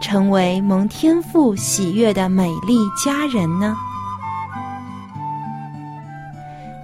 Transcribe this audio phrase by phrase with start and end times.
[0.00, 3.76] 成为蒙天赋喜悦的美丽佳人呢？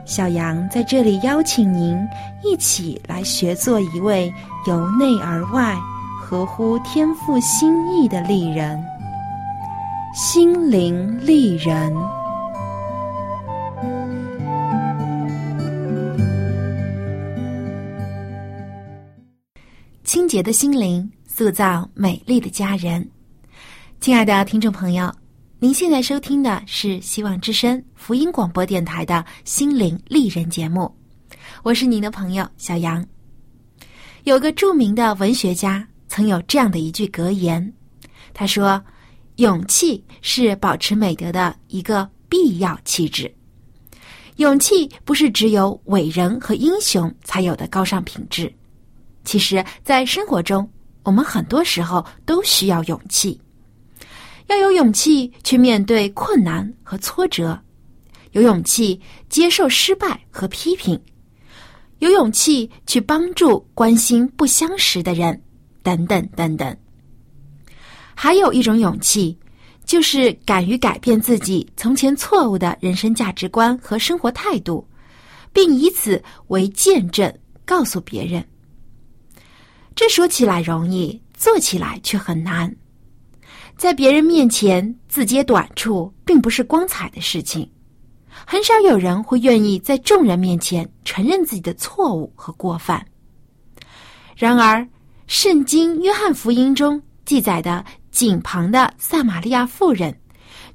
[0.06, 1.96] 小杨在这里邀请您
[2.42, 4.32] 一起来学做一位
[4.66, 5.76] 由内而外、
[6.20, 8.82] 合乎天赋心意的丽人——
[10.12, 11.94] 心灵丽人。
[20.02, 21.08] 清洁的心灵，
[21.40, 23.10] 塑造美丽的家人。
[23.98, 25.10] 亲爱的听众朋友，
[25.58, 30.94] 您现在收听的是希望之声福音广播电台的心灵丽人节目，
[31.62, 33.02] 我是您的朋友小杨。
[34.24, 37.72] 有个著名的文学家曾有这样的一句格言，
[38.34, 38.78] 他说
[39.36, 43.34] ：“勇气是保持美德的一个必要气质。
[44.36, 48.52] 勇气不是只有伟人和英雄才有的高尚品质。”
[49.24, 50.70] 其实，在生活中，
[51.02, 53.40] 我们很多时候都需要勇气，
[54.48, 57.58] 要有勇气去面对困难和挫折，
[58.32, 61.00] 有勇气接受失败和批评，
[61.98, 65.40] 有勇气去帮助关心不相识的人，
[65.82, 66.76] 等等等等。
[68.14, 69.38] 还有一种勇气，
[69.86, 74.86] 就是敢于改变自己从前错误的人生价值观和生活态度，
[75.52, 78.44] 并以此为见证，告诉别人。
[80.00, 82.74] 这说起来容易，做起来却很难。
[83.76, 87.70] 在别人面前自揭短处，并不是光彩的事情。
[88.46, 93.04] 很少有人会愿意在众人面前承认自己的错误和过犯。
[94.34, 94.78] 然而，
[95.26, 100.18] 《圣经·约翰福音》中记载的井旁的撒玛利亚妇人，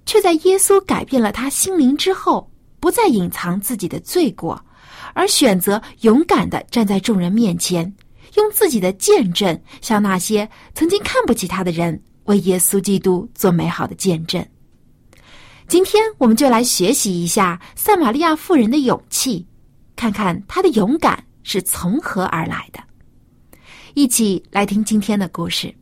[0.05, 2.47] 却在耶稣改变了他心灵之后，
[2.79, 4.63] 不再隐藏自己的罪过，
[5.15, 7.91] 而选择勇敢的站在众人面前。
[8.35, 14.45] 用自己的见证，向那些曾经看不起他的人，为耶稣基督做美好的见证。
[15.67, 19.45] 今天，我们就来学习一下塞玛利亚妇人的勇气，
[19.95, 22.79] 看看她的勇敢是从何而来的。
[23.93, 25.73] 一起来听今天的故事。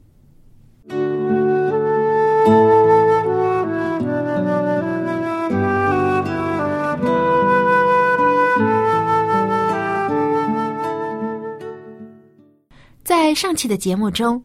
[13.03, 14.41] 在上期的节目中，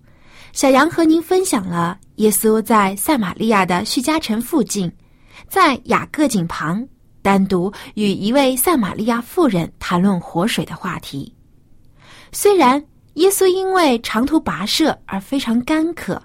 [0.53, 4.91] 小杨和您分享了耶稣在撒玛利亚的叙加城附近，
[5.49, 6.85] 在雅各井旁
[7.23, 11.33] 单独与一位撒玛利亚妇人谈论活水的话题。
[12.33, 16.21] 虽然耶稣因为长途跋涉而非常干渴，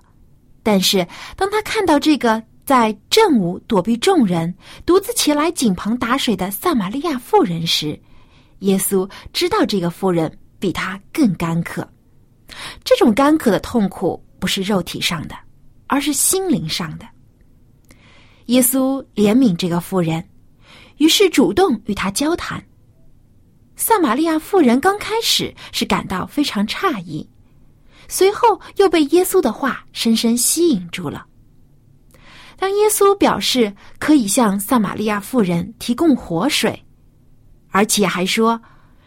[0.63, 4.51] 但是当他看到这个在正午躲避众人、
[4.87, 7.99] 独自前来井旁打水的撒玛利亚妇人时，
[8.59, 11.87] 耶稣知道这个妇人比他更干渴。
[12.83, 15.35] 这种干渴的痛苦不是肉体上的，
[15.87, 17.05] 而是心灵上的。
[18.47, 20.23] 耶稣怜悯这个妇人，
[20.97, 22.61] 于是主动与他交谈。
[23.75, 27.27] 撒玛利亚妇人刚开始是感到非常诧异，
[28.07, 31.25] 随后又被耶稣的话深深吸引住了。
[32.55, 36.81] 当耶稣表示可以向撒玛利亚妇人提供活水，
[37.71, 38.61] 而且还说：“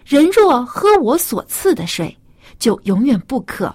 [0.04, 2.14] 人若喝我所赐的水。”
[2.58, 3.74] 就永远不渴。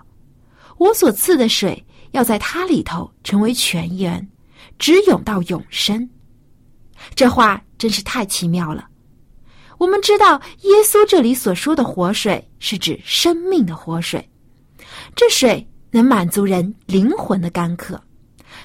[0.77, 4.27] 我所赐的水要在它里头成为泉源，
[4.79, 6.09] 直涌到永生。
[7.15, 8.87] 这话真是太奇妙了。
[9.77, 14.27] 我们知道，耶稣这里所说的活水是指生命的活水，
[15.15, 17.99] 这水能满足人灵魂的干渴，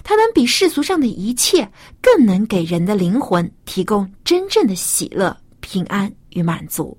[0.04, 1.66] 它能比世俗上的一切
[2.02, 6.96] 更能给人的灵魂提供真正的喜乐、平安与满足。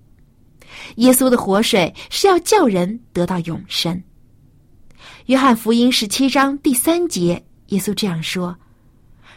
[0.95, 4.01] 耶稣的活水是要叫人得到永生。
[5.27, 8.57] 约翰福音十七章第三节，耶稣这样说：“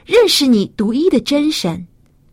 [0.06, 1.86] 认识你独一的真神，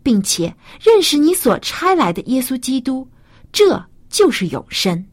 [0.03, 3.07] 并且认识你所差来的耶稣基督，
[3.51, 5.05] 这就是永生。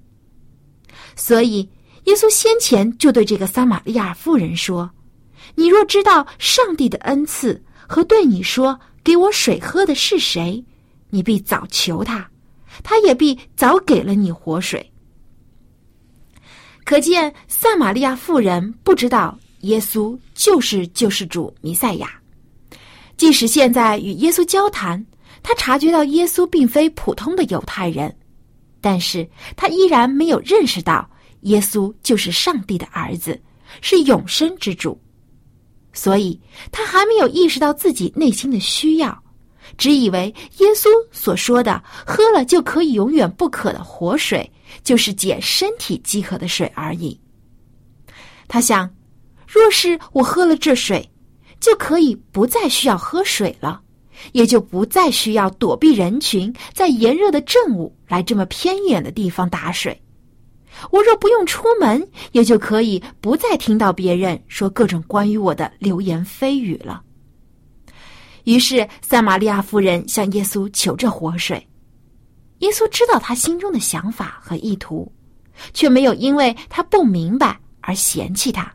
[1.17, 1.69] 所以，
[2.05, 4.91] 耶稣先前就对这个撒玛利亚妇人说
[5.57, 10.63] ：“你若知道上帝的恩赐和对你说给我水喝的是谁，
[11.09, 12.29] 你必早求他，
[12.83, 14.91] 他也必早给了你活水。”
[16.85, 22.11] 可见，撒玛利亚妇人不知道耶稣就是救世主弥赛亚。
[23.17, 25.03] 即使现在与耶稣交谈，
[25.43, 28.15] 他察觉到耶稣并非普通的犹太人，
[28.81, 29.27] 但是
[29.57, 31.09] 他依然没有认识到
[31.43, 33.41] 耶稣就是上帝的儿子，
[33.81, 35.01] 是永生之主。
[35.95, 36.39] 所以，
[36.73, 39.24] 他还没有意识到自己内心的需要，
[39.77, 44.49] 只以为耶稣所说的“喝了就可以永远不渴的活水”。
[44.83, 47.19] 就是解身体饥渴的水而已。
[48.49, 48.93] 他想，
[49.47, 51.09] 若是我喝了这水，
[51.61, 53.81] 就可以不再需要喝水了，
[54.33, 59.99] 也就不再需要躲避人群，在炎热的正午来这么偏远的地方打水。
[60.91, 67.04] 我若不用出门，也就可以不再听到别人说各种关于我的流言蜚语了。
[68.45, 71.67] 于是，撒玛利亚夫人向耶稣求着活水。
[72.59, 75.11] 耶稣知道他心中的想法和意图，
[75.73, 78.73] 却没有因为他不明白而嫌弃他，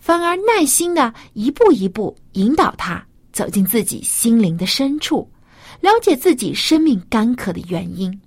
[0.00, 3.02] 反而耐心的一步一步引导他
[3.32, 5.30] 走进自己心灵的深处，
[5.80, 8.20] 了解自己生命干渴的原因。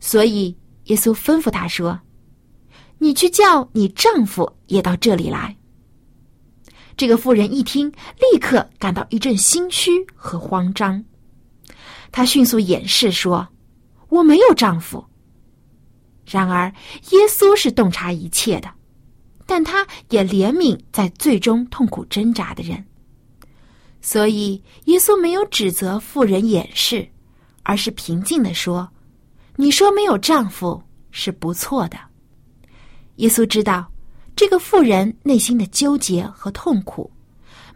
[0.00, 1.98] 所以，耶稣吩咐他说
[2.98, 5.56] ：“你去叫你丈夫也到这里来。”
[6.96, 7.92] 这个妇人一听，
[8.32, 11.04] 立刻感到一阵心虚和慌张。
[12.12, 13.48] 她迅速掩饰说
[14.08, 15.04] ：“我没有丈夫。”
[16.24, 16.72] 然而，
[17.10, 18.70] 耶稣是洞察一切的，
[19.44, 22.82] 但他也怜悯在最终痛苦挣扎的人，
[24.00, 27.06] 所以耶稣没有指责妇人掩饰，
[27.62, 28.88] 而是平静的说
[29.56, 31.98] ：“你说没有丈夫是不错的。”
[33.16, 33.86] 耶稣知道
[34.36, 37.10] 这个妇人内心的纠结和痛苦，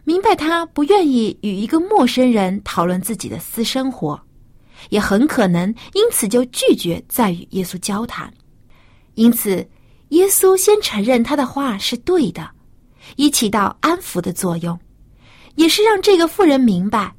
[0.03, 4.19] 明白她不愿意与一个陌生人讨论自己的私生活。
[4.89, 8.33] 也很可能因此就拒绝再与耶稣交谈，
[9.15, 9.55] 因此
[10.09, 12.49] 耶稣先承认他的话是对的，
[13.17, 14.79] 以起到安抚的作用，
[15.55, 17.13] 也是让这个妇人明白，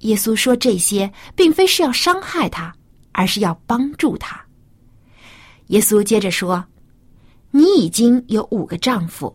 [0.00, 2.74] 耶稣说这些并非是要伤害他，
[3.12, 4.44] 而是要帮助他。
[5.68, 6.62] 耶稣接着说
[7.56, 9.32] ：“你已经有五个丈夫，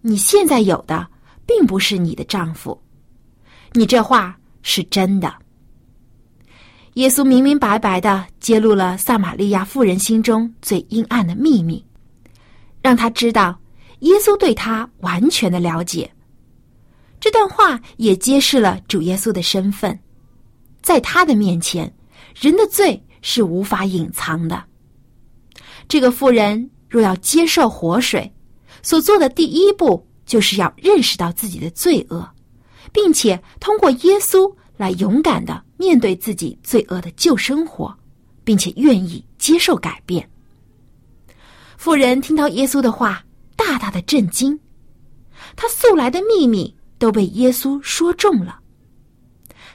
[0.00, 1.06] 你现在有的
[1.46, 2.76] 并不是你的丈夫，
[3.70, 5.32] 你这话是真的。”
[6.94, 11.84] 耶稣明明白白的揭露了撒玛利亚妇人心中最阴暗的秘密，
[12.82, 13.56] 让他知道
[14.00, 16.10] 耶稣对他完全的了解。
[17.20, 19.96] 这段话也揭示了主耶稣的身份，
[20.82, 21.94] 在他的面前，
[22.34, 24.64] 人的罪是无法隐藏的。
[25.86, 28.32] 这个妇人若要接受活水，
[28.82, 32.28] 所做的第一步就是要认识到自己的罪恶，
[32.92, 34.54] 并且通过耶稣。
[34.78, 37.96] 来勇敢的面对自己罪恶的旧生活，
[38.44, 40.28] 并且愿意接受改变。
[41.78, 43.24] 妇人听到耶稣的话，
[43.56, 44.60] 大大的震惊，
[45.56, 48.58] 他素来的秘密都被耶稣说中了。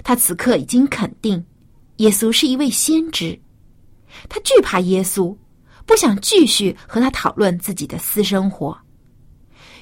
[0.03, 1.43] 他此刻已经肯定，
[1.95, 3.39] 耶稣是一位先知。
[4.29, 5.35] 他惧怕耶稣，
[5.85, 8.77] 不想继续和他讨论自己的私生活。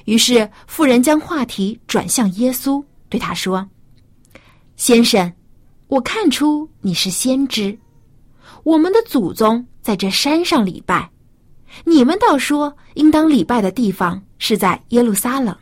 [0.06, 3.68] 于是，妇人将话题转向耶稣，对他说。
[4.76, 5.30] 先生，
[5.88, 7.78] 我看出你是先知。
[8.64, 11.10] 我们的祖宗在这山上礼拜，
[11.84, 15.54] 你们倒说应当礼拜的地方是在耶路撒冷。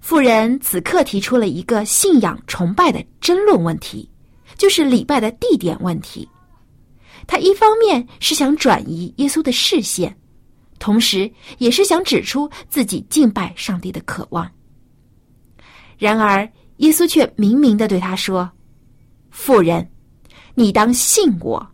[0.00, 4.10] 妇人此刻提出了一个信仰崇拜的争论问题，
[4.56, 6.28] 就是礼拜的地点问题。
[7.26, 10.16] 他一方面是想转移耶稣的视线，
[10.78, 14.50] 同时也是想指出自己敬拜上帝的渴望。
[15.98, 16.48] 然而。
[16.78, 18.50] 耶稣却明明的对他说
[19.30, 19.88] ：“妇人，
[20.54, 21.64] 你当信我，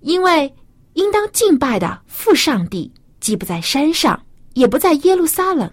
[0.00, 0.52] 因为
[0.94, 4.20] 应当敬拜的父上帝既不在山上，
[4.54, 5.70] 也不在耶路撒冷。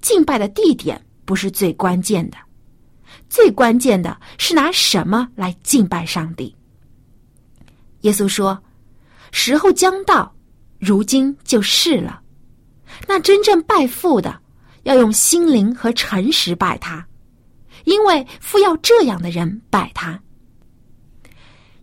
[0.00, 2.38] 敬拜的地点不是最关键的，
[3.28, 6.54] 最关键的是拿什么来敬拜上帝。”
[8.02, 8.62] 耶稣说
[9.32, 10.34] ：“时候将到，
[10.78, 12.20] 如今就是了。
[13.06, 14.40] 那真正拜父的，
[14.84, 17.04] 要用心灵和诚实拜他。”
[17.84, 20.20] 因为父要这样的人拜他，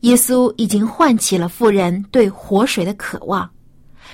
[0.02, 3.50] 耶稣已经唤起了妇人对活水的渴望，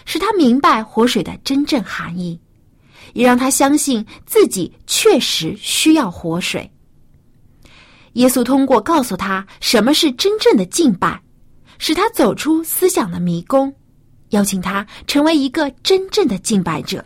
[0.05, 2.39] 使他明白活水的真正含义，
[3.13, 6.71] 也让他相信自己确实需要活水。
[8.13, 11.21] 耶稣通过告诉他什么是真正的敬拜，
[11.83, 13.73] 使他走出思想的迷宫，
[14.29, 17.03] 邀请他成为一个真正的敬拜者。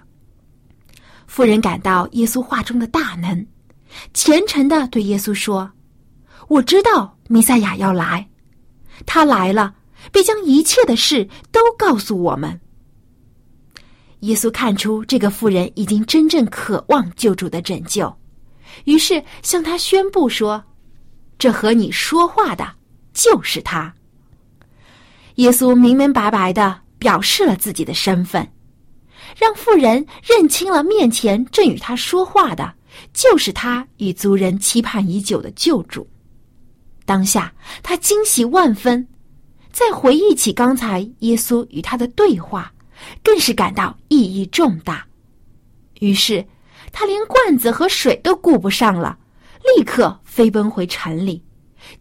[1.28, 3.48] 妇人感到耶稣话中的大能，
[4.14, 5.72] 虔诚的对耶稣说
[6.50, 8.28] ：“我知道弥赛亚要来，
[9.06, 9.74] 他来了，
[10.12, 12.60] 必将一切的事都告诉我们。”
[14.28, 18.14] 耶稣看出这个妇人已经真正渴望救主的拯救，
[18.84, 20.62] 于是向他宣布说
[21.40, 22.70] ：“这和你说话的
[23.14, 23.94] 就是他。”
[25.36, 28.48] 耶稣明明白白的表示了自己的身份。
[29.36, 32.74] 让妇人认清了面前正与他说话的，
[33.14, 36.08] 就是他与族人期盼已久的救主。
[37.06, 39.06] 当下，他惊喜万分，
[39.72, 42.72] 再回忆起刚才耶稣与他的对话，
[43.24, 45.06] 更是感到意义重大。
[46.00, 46.46] 于是，
[46.92, 49.18] 他连罐子和水都顾不上了，
[49.76, 51.44] 立刻飞奔回城里，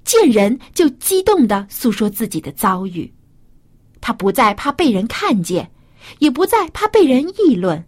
[0.04, 3.12] 见人就激动的诉说自己的遭遇。
[4.04, 5.66] 他不再怕被人看见。
[6.18, 7.82] 也不再怕被人议论，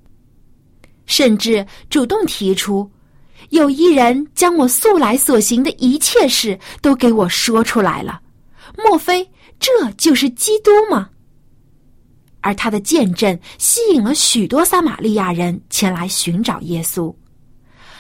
[1.05, 2.91] 甚至主动提出
[3.51, 8.19] ：“有一人将我素来所行的一切事都给我说出来了，
[8.79, 9.23] 莫非
[9.61, 11.11] 这就是基督吗？”
[12.41, 17.15] 而他的见证吸引了许多撒玛利亚人前来寻找耶稣。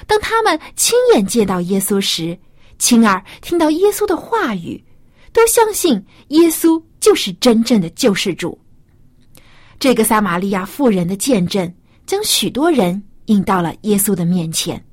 [0.06, 2.37] 当他们亲眼见到耶稣时，
[2.78, 4.82] 亲耳听到耶稣的话语，
[5.30, 8.58] 都相信耶稣就是真正的救世主。
[9.78, 11.72] 这个撒玛利亚妇人的见证，
[12.04, 14.84] 将许多人引到了耶稣的面前。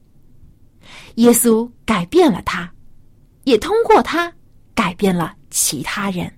[1.16, 2.72] 耶稣改变了他，
[3.46, 4.32] 也通过他
[4.76, 6.32] 改变了其他人。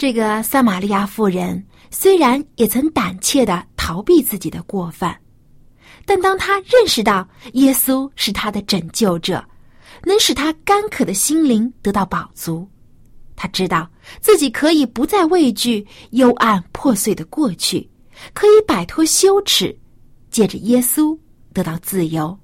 [0.00, 3.66] 这个撒玛利亚妇人虽然也曾胆怯的。
[3.76, 5.18] 逃避自己的过犯，
[6.06, 9.44] 但当他认识到耶稣是他的拯救者，
[10.04, 12.68] 能使他干渴的心灵得到饱足，
[13.34, 13.90] 他知道
[14.20, 17.90] 自己可以不再畏惧幽暗破碎的过去，
[18.32, 19.76] 可以摆脱羞耻，
[20.30, 21.18] 借着耶稣
[21.52, 22.38] 得到自由。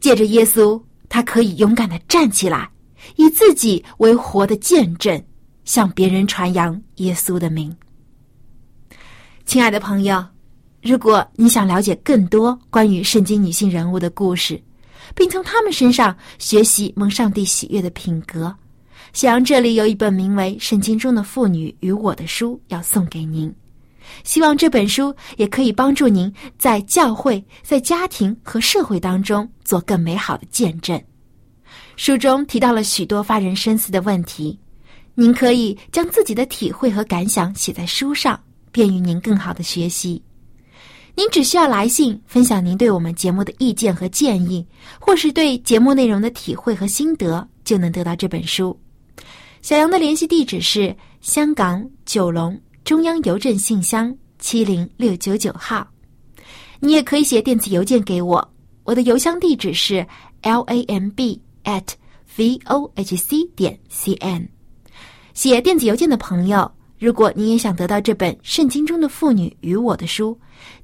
[0.00, 2.70] 借着耶稣，他可以勇敢的站起来，
[3.16, 5.22] 以自己为活的见证，
[5.68, 7.76] 向别人传扬耶稣的名。
[9.44, 10.24] 亲爱的朋友，
[10.82, 14.58] 如果你想了解更多关于圣经女性人物的故事，
[15.14, 18.54] 并从他们身上学习蒙上帝喜悦的品格，
[19.12, 23.54] 小杨这里有一本名为《圣经中的妇女与我》的书要送给您。
[24.24, 30.98] 希望这本书也可以帮助您在教会、在家庭和社会当中做更美好的见证。
[31.96, 34.58] 书中提到了许多发人深思的问题，
[35.20, 38.40] 您可以将自己的体会和感想写在书上。
[38.70, 40.22] 便于您更好的学习。
[41.16, 44.64] 您只需要来信分享您对我们节目的意见和建议，
[45.00, 48.78] 或是对节目内容的体会和心得，就能得到这本书。
[49.60, 55.84] 小杨的联系地址是香港九龙中央邮政信箱七零六九九号。
[56.78, 58.48] 你也可以写电子邮件给我，
[58.84, 60.06] 我的邮箱地址是
[60.42, 61.88] l a m b at
[62.36, 64.48] v o h c 点 c n。
[65.38, 66.68] 写电子邮件的朋友。
[66.98, 70.36] 如果你也想得到这本《圣经中的妇女与我》的书，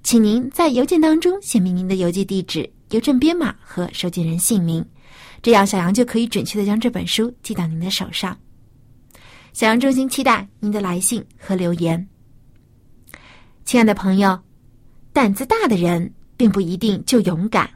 [0.04, 4.84] 请您在邮件当中写明您的邮寄地址、邮政编码和收件人姓名，
[5.42, 8.38] 这样小杨就可以准确的将这本书寄到您的手上。
[9.52, 12.08] 小杨衷心期待您的来信和留言。
[13.64, 14.38] 亲爱的朋友，
[15.12, 17.68] 胆子大的人并不一定就勇敢，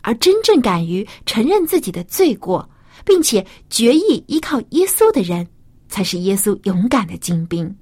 [0.00, 2.66] 而真正敢于承认自己的罪过，
[3.04, 5.46] 并且决意依靠耶稣的人。
[5.92, 7.76] 才是耶稣勇敢的精兵，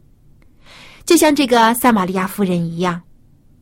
[1.05, 3.01] 就像这个撒玛利亚夫人一样，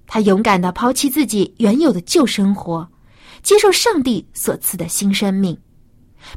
[0.07, 2.89] 她勇敢的抛弃自己原有的旧生活，
[3.43, 5.55] 接受上帝所赐的新生命，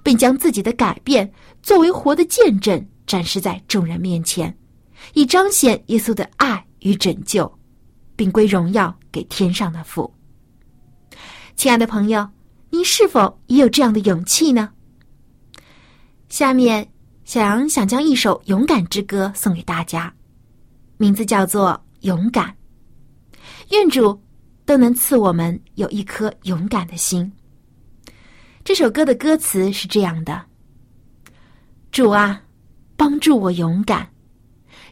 [0.03, 1.32] 并将自己的改变
[1.63, 4.53] 作为活的见证展示在众人面前，
[5.13, 7.50] 以彰显耶稣的爱与拯救，
[8.18, 10.13] 并归荣耀给天上的父。
[11.56, 12.27] 亲爱的朋友，
[12.72, 14.70] 您是否也有这样的勇气呢？
[16.27, 16.86] 下面。
[17.31, 20.13] 小杨想将一首勇敢之歌送给大家，
[20.97, 21.69] 名字叫做
[22.05, 22.50] 《勇敢》。
[23.69, 24.21] 愿主
[24.65, 27.31] 都能赐我们有一颗勇敢的心。
[28.65, 30.43] 这首歌的歌词是这样的：
[31.89, 32.41] 主啊，
[32.97, 34.05] 帮助我勇敢，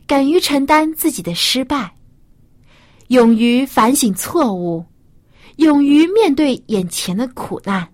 [0.08, 1.94] 敢于承担自己的失败，
[3.10, 4.86] 勇于反省错误，
[5.58, 7.86] 勇于面对眼前的苦难。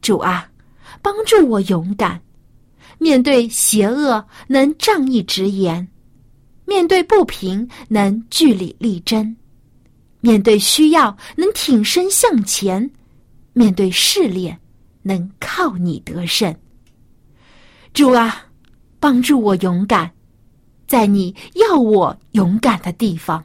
[0.00, 0.48] 主啊，
[1.02, 2.22] 帮助我勇敢。
[3.04, 5.86] 面对邪恶能仗义直言，
[6.64, 9.36] 面对不平能据理力争，
[10.22, 12.90] 面对需要能挺身向前，
[13.52, 14.58] 面对试炼
[15.02, 16.56] 能靠你得胜。
[17.92, 18.46] 主啊，
[18.98, 20.10] 帮助我勇敢，
[20.86, 23.44] 在你要我勇敢的地方。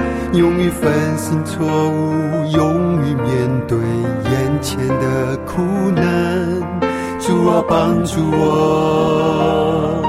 [0.33, 3.77] 勇于反省错误，勇于面对
[4.31, 5.61] 眼前的苦
[5.93, 6.01] 难。
[7.19, 10.01] 主啊，帮助我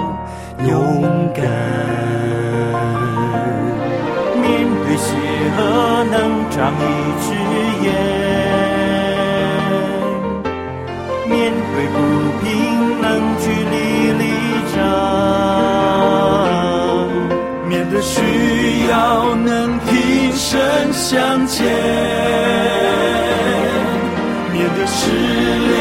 [0.67, 1.03] 勇
[1.35, 1.43] 敢。
[4.41, 4.47] 面
[4.85, 5.11] 对邪
[5.59, 5.61] 恶，
[6.11, 6.15] 能
[6.51, 6.81] 长一
[7.21, 7.27] 智
[21.03, 21.67] 向前，
[24.53, 25.77] 面对失恋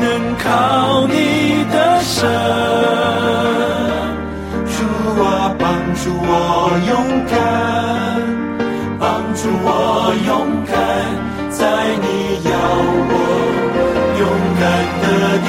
[0.00, 0.04] 能
[0.42, 2.28] 靠你的神。
[4.66, 4.76] 主
[5.22, 5.62] 啊，帮
[5.94, 6.28] 助我
[6.90, 6.92] 勇
[7.30, 7.38] 敢，
[8.98, 10.28] 帮助我勇
[10.66, 10.74] 敢，
[11.50, 11.62] 在
[12.02, 12.52] 你要
[13.10, 13.14] 我
[14.18, 14.22] 勇
[14.58, 14.62] 敢
[15.02, 15.04] 的
[15.38, 15.48] 地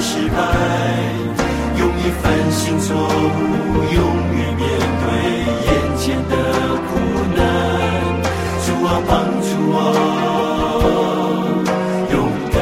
[0.00, 0.36] 失败，
[1.78, 2.98] 勇于反省错误，
[3.94, 3.96] 勇
[4.32, 4.62] 于面
[5.02, 5.06] 对
[5.66, 6.32] 眼前的
[6.86, 6.88] 苦
[7.36, 7.38] 难。
[8.64, 9.76] 主啊，帮助我
[12.12, 12.14] 勇
[12.52, 12.56] 敢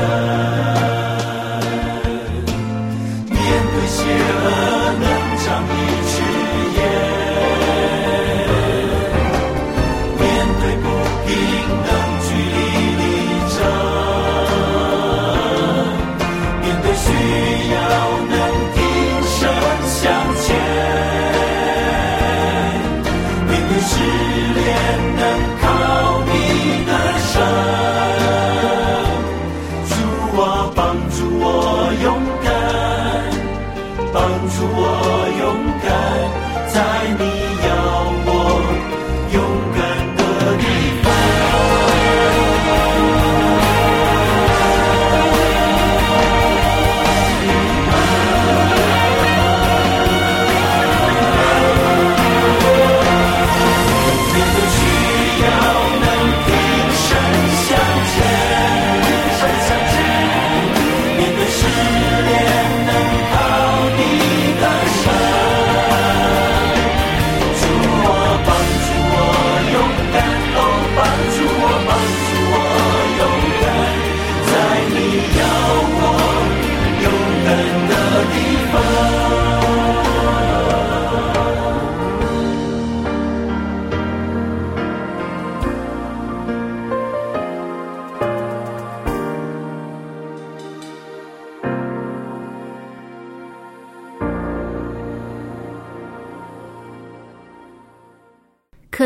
[3.31, 3.35] 面
[3.73, 4.76] 对邪恶。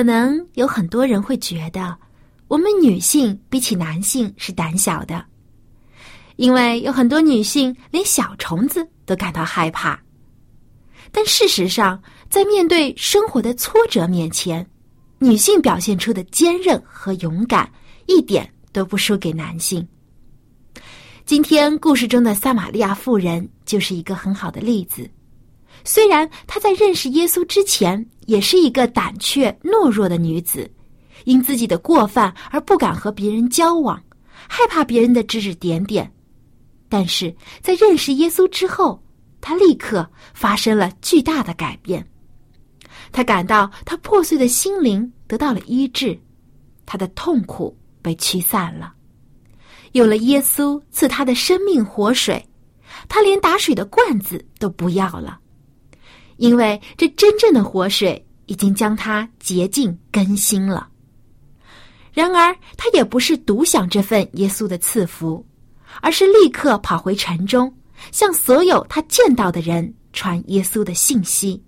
[0.00, 1.94] 可能有很多人会觉得，
[2.48, 5.22] 我们女性比起男性是胆小的，
[6.36, 10.00] 因为有很多女性连小虫子都感到害怕。
[11.12, 14.66] 但事实上，在面对生活的挫折面前，
[15.18, 17.70] 女性表现出的坚韧和勇敢
[18.06, 19.86] 一点都不输给男性。
[21.26, 25.06] 今天故事中的撒玛利亚妇人就是一个很好的例子。
[25.84, 30.70] 虽然她在认识耶稣之前也是一个胆怯懦弱的女子，
[31.24, 34.00] 因自己的过犯而不敢和别人交往，
[34.48, 36.08] 害怕别人的指指点点，
[36.88, 39.02] 但是在认识耶稣之后，
[39.40, 42.06] 她立刻发生了巨大的改变。
[43.10, 46.16] 她感到她破碎的心灵得到了医治，
[46.86, 48.94] 她的痛苦被驱散了。
[49.90, 52.48] 有了耶稣赐他的生命活水，
[53.08, 55.40] 他连打水的罐子都不要了，
[56.40, 60.88] 因为这真正的活水已经将他洁净更新了。
[62.14, 65.44] 然而，他也不是独享这份耶稣的赐福，
[66.00, 67.72] 而是立刻跑回城中，
[68.10, 71.62] 向所有他见到的人传耶稣的信息。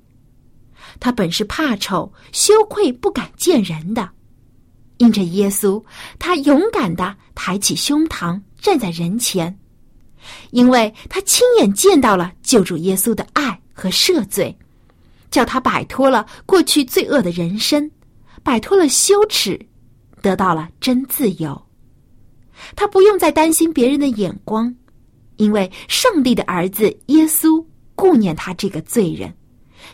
[0.98, 4.08] 他本是怕丑、羞愧、不敢见人的。
[4.96, 5.82] 因着耶稣，
[6.18, 9.54] 他勇敢的抬起胸膛站在人前，
[10.50, 14.56] 因为他亲眼见到了救主耶稣的爱和赦罪，
[15.32, 17.90] 叫他摆脱了过去罪恶的人生，
[18.44, 19.58] 摆脱了羞耻，
[20.20, 21.60] 得到了真自由。
[22.76, 24.72] 他不用再担心别人的眼光，
[25.38, 27.64] 因为上帝的儿子耶稣
[27.96, 29.34] 顾念他这个罪人，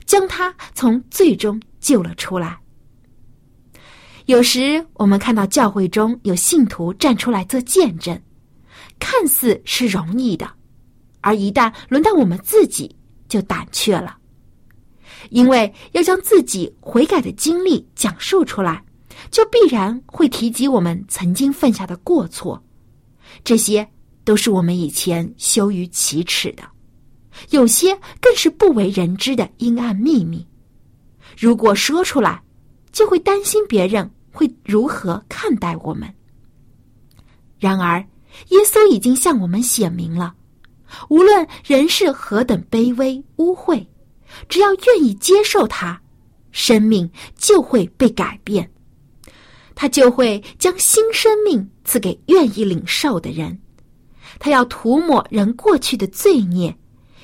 [0.05, 2.59] 将他从罪中救了出来。
[4.27, 8.21] 有时我们看到教会中有信徒站出来做见证，
[8.99, 10.51] 看似是容易的，
[11.21, 12.95] 而一旦轮到我们自己，
[13.29, 14.18] 就胆怯了，
[15.31, 18.83] 因为要将自己悔改的经历讲述出来，
[19.31, 22.63] 就必然会提及我们曾经犯下的过错，
[23.45, 23.89] 这些
[24.25, 26.63] 都是我们以前羞于启齿的，
[27.51, 30.47] 有些更是不为人知的阴暗秘密。
[31.37, 32.43] 如果说出来，
[32.93, 34.11] 就会担心别人。
[34.31, 36.09] 会如何看待我们？
[37.59, 37.99] 然而，
[38.51, 40.33] 耶稣已经向我们显明了，
[41.09, 43.85] 无论人是何等卑微污秽，
[44.49, 46.01] 只要愿意接受他，
[46.53, 48.69] 生命就会被改变，
[49.75, 53.59] 他就会将新生命赐给愿意领受的人。
[54.39, 56.77] 他要涂抹人过去的罪孽，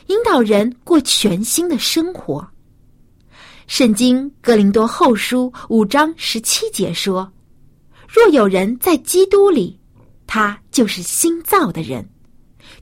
[0.06, 2.46] 引导人过全新的生活。
[3.66, 7.32] 圣经哥林多后书五章十七节说
[8.06, 9.78] ：“若有人在基督里，
[10.26, 12.06] 他就是新造的人，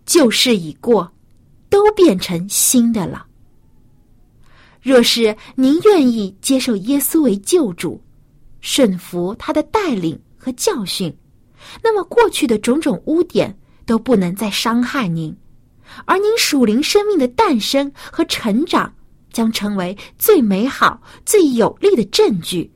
[0.06, 1.10] 旧事已过，
[1.68, 3.26] 都变成新的了。
[4.82, 7.98] 若是您愿意接受耶稣为救主，
[8.60, 11.16] 顺服他的带领和教训，
[11.82, 15.34] 那么过去的种种污点都不能再伤害您，
[16.04, 18.92] 而您属灵生命的诞生和成长。”
[19.32, 22.70] 将成为最美好、最有力的证据，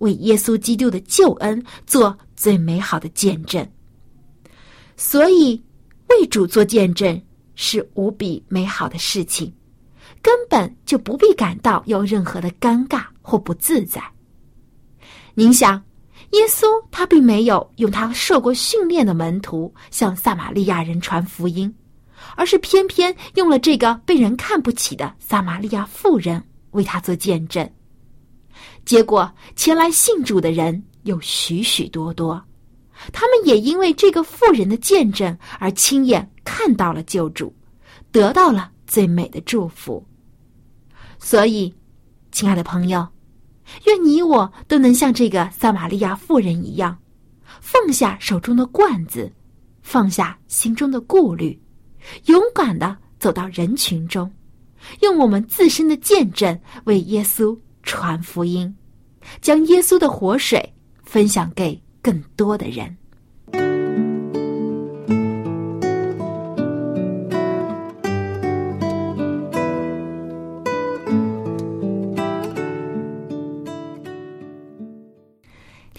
[0.00, 3.66] 为耶稣基督的救恩做最美好的见证。
[4.94, 5.58] 所以，
[6.10, 7.18] 为主做见证
[7.54, 9.50] 是无比美好的事情，
[10.22, 14.00] 根本就不必感到有任何的尴尬或不自在。
[15.34, 15.82] 您想，
[16.30, 21.74] 耶稣他并没有用他受过训练的门徒向撒玛利亚人传福音。
[22.36, 27.68] 而是偏偏用了这个被人看不起的撒玛利亚妇人为他做见证，
[28.84, 32.40] 结果前来信主的人有许许多多，
[33.12, 37.52] 他们也因为这个妇人的见证而亲眼看到了救主，
[38.12, 40.06] 得到了最美的祝福。
[41.24, 41.72] 所以，
[42.32, 43.06] 亲爱的朋友，
[43.86, 46.98] 愿你我都能像这个撒玛利亚妇人一样，
[47.60, 49.32] 放下手中的罐子，
[49.82, 51.58] 放下心中的顾虑。
[52.26, 54.30] 勇敢的走到人群中，
[55.00, 58.74] 用我们自身的见证为耶稣传福音，
[59.40, 62.94] 将耶稣的活水分享给更多的人。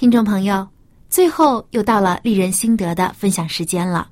[0.03, 0.67] 听众朋友，
[1.09, 4.09] 最后又到了丽人心得的分享时间了。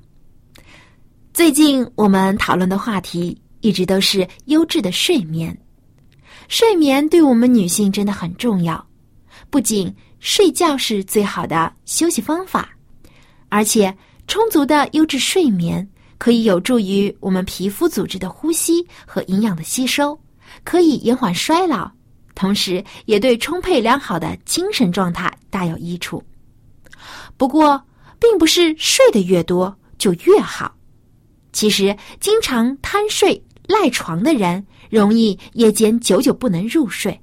[1.34, 5.54] 最近我们讨论的话题一直都是优质的睡眠。
[6.48, 8.82] 睡眠对我们女性真的很重要，
[9.50, 12.70] 不仅睡觉是最好的休息方法，
[13.50, 13.94] 而且
[14.26, 20.18] 充足的优质睡眠可以有助于我们皮肤组织的呼吸和营养的吸收，
[20.64, 21.92] 可以延缓衰老，
[22.34, 26.22] 同时也对充沛良好的精神状态大有益处。
[27.36, 27.82] 不过，
[28.20, 30.74] 并不是睡得越多就越好。
[31.52, 37.20] 其实，经常贪睡赖床的人，容易夜间久久不能入睡，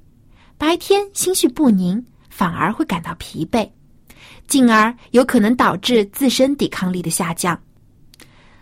[0.56, 3.68] 白天心绪不宁，反而会感到疲惫，
[4.46, 7.60] 进而有可能导致自身抵抗力的下降。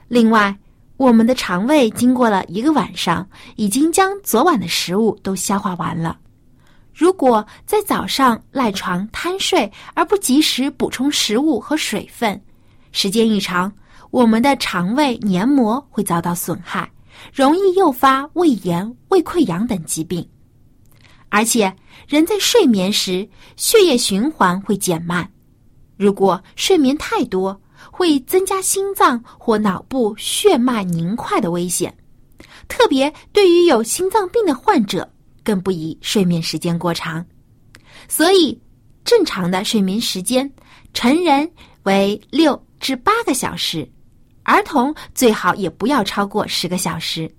[0.06, 0.56] 另外，
[0.96, 6.18] 我们的肠胃经过了一个晚上，已经将昨晚的食物都消化完了。
[6.98, 12.42] 如果在早上赖床贪睡而不及时补充食物和水分，
[12.90, 13.72] 时间一长，
[14.10, 16.90] 我们的肠胃黏膜会遭到损害，
[17.32, 20.28] 容易诱发胃炎、胃溃疡等疾病。
[21.28, 21.72] 而且，
[22.08, 25.30] 人在睡眠时，血液循环会减慢。
[25.96, 27.56] 如果睡眠太多，
[27.92, 31.96] 会增加心脏或脑部血脉凝块的危险。
[32.66, 35.08] 特别对于有心脏病的患者，
[35.48, 37.24] 更不宜睡眠时间过长。
[38.06, 38.60] 所以，
[39.02, 40.50] 正常的睡眠时间，
[40.92, 41.50] 成人
[41.84, 43.90] 为六至八个小时，
[44.42, 47.34] 儿童最好也不要超过十个小时。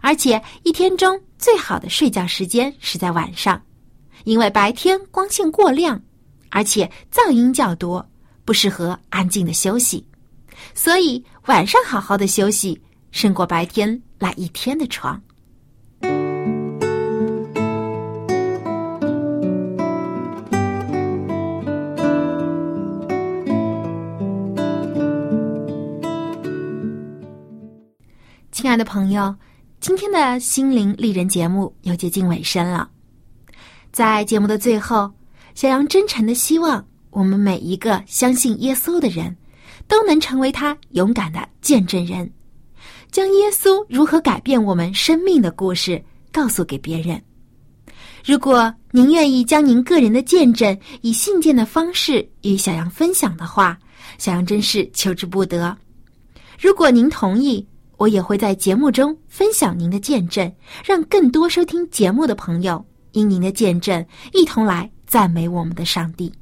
[0.00, 3.62] 而且，一天中最好的睡觉时间是在晚上，
[4.24, 6.02] 因为白天光线过亮，
[6.50, 8.04] 而且噪音较多，
[8.44, 10.04] 不适合安静的休息。
[10.74, 15.22] 所以，晚上好好的休息，胜过白天赖一天的床。
[28.60, 29.34] 亲爱的朋友。
[29.80, 32.90] 今天的心灵丽人节目又接近尾声了，
[33.90, 35.10] 在节目的最后，
[35.54, 39.34] 小杨真诚的希望我们每一个相信耶稣的人，
[39.88, 42.30] 都能成为他勇敢的见证人，
[43.10, 47.18] 将耶稣如何改变我们生命的故事告诉给别人。
[48.22, 53.78] 如果您愿意将您个人的见证以信件的方式与小杨分享的话，
[54.18, 55.74] 小杨真是求之不得。
[56.60, 57.66] 如果您同意。
[58.00, 60.50] 我也会在节目中分享您的见证，
[60.82, 62.82] 让更多收听节目的朋友
[63.12, 66.32] 因您的见证一同来赞美我们的上帝。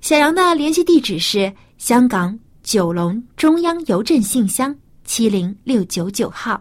[0.00, 6.58] 小杨的联系地址是香港九龙中央邮政信箱七零六九九号。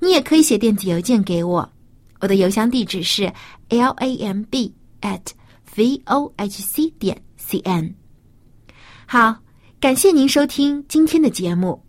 [0.00, 1.70] 你也可以写电子邮件给我，
[2.18, 3.32] 我的邮箱地址是
[3.68, 5.22] l a m b at
[5.76, 7.94] v o h c 点 c n。
[9.06, 9.36] 好，
[9.78, 11.83] 感谢您收听今天的节目。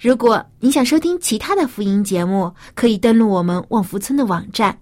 [0.00, 4.78] 如果你想收听其他的福音节目，可以登录我们旺福村的网站，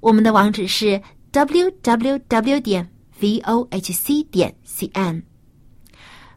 [0.00, 2.88] 我们的网址是 w w w 点
[3.20, 5.22] v o h c 点 c n。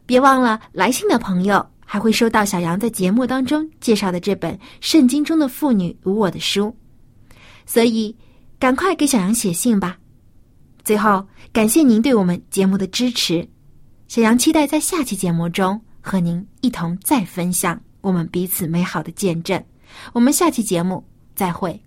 [0.06, 6.74] 别忘了来信的朋友还会收到小杨在节目当中介绍的这本《圣经中的妇女无我》的书，
[7.64, 8.16] 所以
[8.58, 9.96] 赶快给小杨写信吧。
[10.82, 13.46] 最后，感谢您对我们节目的支持，
[14.08, 17.80] 小杨期待在下期节目中和您一同再分享。
[18.00, 19.62] 我们彼此美好的见证，
[20.12, 21.80] 我们下期节目再会。